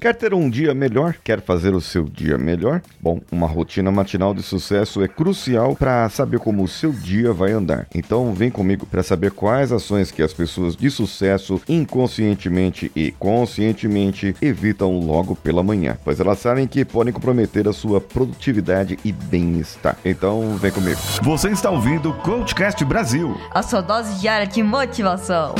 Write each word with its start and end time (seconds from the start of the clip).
Quer 0.00 0.14
ter 0.14 0.32
um 0.32 0.48
dia 0.48 0.72
melhor? 0.74 1.16
Quer 1.24 1.40
fazer 1.40 1.74
o 1.74 1.80
seu 1.80 2.04
dia 2.04 2.38
melhor? 2.38 2.80
Bom, 3.00 3.20
uma 3.32 3.48
rotina 3.48 3.90
matinal 3.90 4.32
de 4.32 4.44
sucesso 4.44 5.02
é 5.02 5.08
crucial 5.08 5.74
para 5.74 6.08
saber 6.08 6.38
como 6.38 6.62
o 6.62 6.68
seu 6.68 6.92
dia 6.92 7.32
vai 7.32 7.50
andar. 7.50 7.88
Então, 7.92 8.32
vem 8.32 8.48
comigo 8.48 8.86
para 8.86 9.02
saber 9.02 9.32
quais 9.32 9.72
ações 9.72 10.12
que 10.12 10.22
as 10.22 10.32
pessoas 10.32 10.76
de 10.76 10.88
sucesso 10.88 11.60
inconscientemente 11.68 12.92
e 12.94 13.10
conscientemente 13.10 14.36
evitam 14.40 15.00
logo 15.00 15.34
pela 15.34 15.64
manhã, 15.64 15.98
pois 16.04 16.20
elas 16.20 16.38
sabem 16.38 16.68
que 16.68 16.84
podem 16.84 17.12
comprometer 17.12 17.66
a 17.66 17.72
sua 17.72 18.00
produtividade 18.00 18.96
e 19.04 19.10
bem-estar. 19.10 19.96
Então, 20.04 20.56
vem 20.58 20.70
comigo. 20.70 21.00
Você 21.22 21.48
está 21.48 21.70
ouvindo 21.70 22.10
o 22.10 22.14
Coachcast 22.14 22.84
Brasil, 22.84 23.36
a 23.50 23.62
sua 23.64 23.80
dose 23.80 24.20
diária 24.20 24.46
de 24.46 24.62
motivação. 24.62 25.56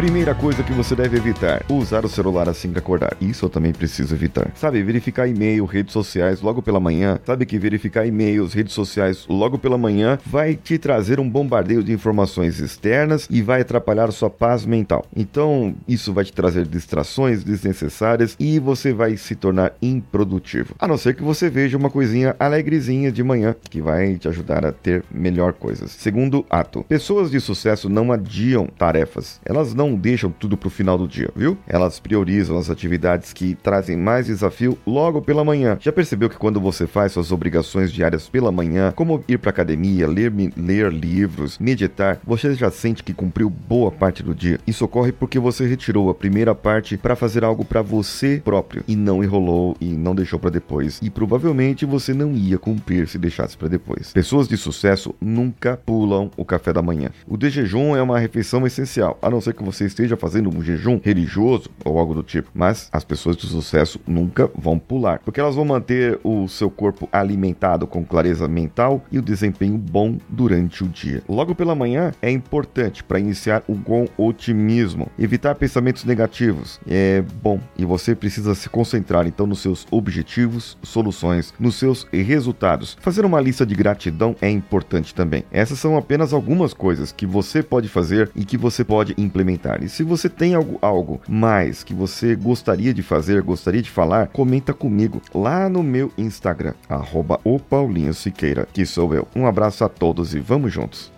Primeira 0.00 0.34
coisa 0.34 0.62
que 0.62 0.72
você 0.72 0.96
deve 0.96 1.18
evitar: 1.18 1.62
usar 1.68 2.06
o 2.06 2.08
celular 2.08 2.48
assim 2.48 2.72
que 2.72 2.78
acordar. 2.78 3.14
Isso 3.20 3.44
eu 3.44 3.50
também 3.50 3.70
preciso 3.70 4.14
evitar. 4.14 4.50
Sabe, 4.54 4.82
verificar 4.82 5.28
e-mail, 5.28 5.66
redes 5.66 5.92
sociais 5.92 6.40
logo 6.40 6.62
pela 6.62 6.80
manhã. 6.80 7.20
Sabe 7.26 7.44
que 7.44 7.58
verificar 7.58 8.06
e-mails, 8.06 8.54
redes 8.54 8.72
sociais 8.72 9.26
logo 9.28 9.58
pela 9.58 9.76
manhã 9.76 10.18
vai 10.24 10.54
te 10.54 10.78
trazer 10.78 11.20
um 11.20 11.28
bombardeio 11.28 11.84
de 11.84 11.92
informações 11.92 12.60
externas 12.60 13.28
e 13.30 13.42
vai 13.42 13.60
atrapalhar 13.60 14.10
sua 14.10 14.30
paz 14.30 14.64
mental. 14.64 15.04
Então, 15.14 15.74
isso 15.86 16.14
vai 16.14 16.24
te 16.24 16.32
trazer 16.32 16.66
distrações 16.66 17.44
desnecessárias 17.44 18.34
e 18.40 18.58
você 18.58 18.94
vai 18.94 19.18
se 19.18 19.34
tornar 19.34 19.74
improdutivo. 19.82 20.74
A 20.78 20.88
não 20.88 20.96
ser 20.96 21.14
que 21.14 21.22
você 21.22 21.50
veja 21.50 21.76
uma 21.76 21.90
coisinha 21.90 22.34
alegrezinha 22.40 23.12
de 23.12 23.22
manhã 23.22 23.54
que 23.68 23.82
vai 23.82 24.16
te 24.16 24.28
ajudar 24.28 24.64
a 24.64 24.72
ter 24.72 25.04
melhor 25.10 25.52
coisas. 25.52 25.90
Segundo 25.90 26.42
ato: 26.48 26.84
pessoas 26.84 27.30
de 27.30 27.38
sucesso 27.38 27.90
não 27.90 28.10
adiam 28.10 28.66
tarefas. 28.66 29.38
Elas 29.44 29.74
não 29.74 29.89
não 29.90 29.98
deixam 29.98 30.30
tudo 30.30 30.56
para 30.56 30.68
o 30.68 30.70
final 30.70 30.96
do 30.96 31.08
dia, 31.08 31.30
viu? 31.34 31.58
Elas 31.66 31.98
priorizam 31.98 32.56
as 32.56 32.70
atividades 32.70 33.32
que 33.32 33.54
trazem 33.56 33.96
mais 33.96 34.26
desafio 34.26 34.78
logo 34.86 35.20
pela 35.20 35.44
manhã. 35.44 35.76
Já 35.80 35.92
percebeu 35.92 36.30
que 36.30 36.36
quando 36.36 36.60
você 36.60 36.86
faz 36.86 37.12
suas 37.12 37.32
obrigações 37.32 37.92
diárias 37.92 38.28
pela 38.28 38.52
manhã, 38.52 38.92
como 38.94 39.24
ir 39.26 39.38
para 39.38 39.50
academia, 39.50 40.06
ler, 40.06 40.32
ler 40.56 40.92
livros, 40.92 41.58
meditar, 41.58 42.20
você 42.24 42.54
já 42.54 42.70
sente 42.70 43.02
que 43.02 43.12
cumpriu 43.12 43.50
boa 43.50 43.90
parte 43.90 44.22
do 44.22 44.34
dia. 44.34 44.58
Isso 44.66 44.84
ocorre 44.84 45.12
porque 45.12 45.38
você 45.38 45.66
retirou 45.66 46.08
a 46.08 46.14
primeira 46.14 46.54
parte 46.54 46.96
para 46.96 47.16
fazer 47.16 47.44
algo 47.44 47.64
para 47.64 47.82
você 47.82 48.40
próprio 48.44 48.84
e 48.86 48.94
não 48.94 49.24
enrolou 49.24 49.76
e 49.80 49.86
não 49.86 50.14
deixou 50.14 50.38
para 50.38 50.50
depois. 50.50 51.00
E 51.02 51.10
provavelmente 51.10 51.84
você 51.84 52.14
não 52.14 52.32
ia 52.32 52.58
cumprir 52.58 53.08
se 53.08 53.18
deixasse 53.18 53.56
para 53.56 53.68
depois. 53.68 54.12
Pessoas 54.12 54.46
de 54.46 54.56
sucesso 54.56 55.14
nunca 55.20 55.76
pulam 55.84 56.30
o 56.36 56.44
café 56.44 56.72
da 56.72 56.82
manhã. 56.82 57.10
O 57.26 57.36
de 57.36 57.50
jejum 57.50 57.96
é 57.96 58.02
uma 58.02 58.18
refeição 58.18 58.66
essencial, 58.66 59.18
a 59.20 59.28
não 59.28 59.40
ser 59.40 59.54
que 59.54 59.64
você 59.64 59.79
você 59.80 59.86
esteja 59.86 60.16
fazendo 60.16 60.54
um 60.54 60.62
jejum 60.62 61.00
religioso 61.02 61.70
ou 61.84 61.98
algo 61.98 62.14
do 62.14 62.22
tipo. 62.22 62.50
Mas 62.52 62.88
as 62.92 63.04
pessoas 63.04 63.36
de 63.36 63.46
sucesso 63.46 63.98
nunca 64.06 64.50
vão 64.54 64.78
pular, 64.78 65.20
porque 65.24 65.40
elas 65.40 65.54
vão 65.54 65.64
manter 65.64 66.20
o 66.22 66.46
seu 66.48 66.70
corpo 66.70 67.08
alimentado 67.10 67.86
com 67.86 68.04
clareza 68.04 68.46
mental 68.46 69.02
e 69.10 69.18
o 69.18 69.22
desempenho 69.22 69.78
bom 69.78 70.18
durante 70.28 70.84
o 70.84 70.88
dia. 70.88 71.22
Logo 71.28 71.54
pela 71.54 71.74
manhã 71.74 72.12
é 72.20 72.30
importante 72.30 73.02
para 73.02 73.18
iniciar 73.18 73.62
o 73.66 73.76
com 73.76 74.06
otimismo, 74.18 75.08
evitar 75.18 75.54
pensamentos 75.54 76.04
negativos. 76.04 76.78
É 76.86 77.22
bom 77.42 77.58
e 77.78 77.84
você 77.84 78.14
precisa 78.14 78.54
se 78.54 78.68
concentrar 78.68 79.26
então 79.26 79.46
nos 79.46 79.60
seus 79.60 79.86
objetivos, 79.90 80.76
soluções, 80.82 81.54
nos 81.58 81.76
seus 81.76 82.06
resultados. 82.12 82.96
Fazer 83.00 83.24
uma 83.24 83.40
lista 83.40 83.64
de 83.64 83.74
gratidão 83.74 84.36
é 84.40 84.50
importante 84.50 85.14
também. 85.14 85.44
Essas 85.50 85.78
são 85.78 85.96
apenas 85.96 86.32
algumas 86.32 86.74
coisas 86.74 87.12
que 87.12 87.24
você 87.24 87.62
pode 87.62 87.88
fazer 87.88 88.30
e 88.36 88.44
que 88.44 88.58
você 88.58 88.84
pode 88.84 89.14
implementar 89.16 89.59
E 89.82 89.88
se 89.88 90.02
você 90.02 90.28
tem 90.28 90.54
algo, 90.54 90.78
algo 90.82 91.20
mais 91.28 91.84
que 91.84 91.94
você 91.94 92.34
gostaria 92.34 92.92
de 92.92 93.02
fazer, 93.02 93.42
gostaria 93.42 93.82
de 93.82 93.90
falar, 93.90 94.28
comenta 94.28 94.72
comigo 94.72 95.20
lá 95.34 95.68
no 95.68 95.82
meu 95.82 96.12
Instagram, 96.16 96.74
arroba 96.88 97.40
o 97.44 97.58
Paulinho 97.58 98.14
Siqueira, 98.14 98.66
que 98.72 98.84
sou 98.86 99.14
eu. 99.14 99.26
Um 99.34 99.46
abraço 99.46 99.84
a 99.84 99.88
todos 99.88 100.34
e 100.34 100.40
vamos 100.40 100.72
juntos. 100.72 101.12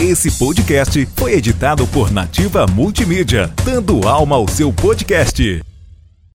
Esse 0.00 0.30
podcast 0.32 1.08
foi 1.16 1.32
editado 1.32 1.86
por 1.86 2.10
Nativa 2.10 2.66
Multimídia, 2.66 3.50
dando 3.64 4.06
alma 4.06 4.36
ao 4.36 4.46
seu 4.46 4.70
podcast. 4.70 5.73